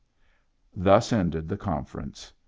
[0.75, 2.33] Thus ended the conference.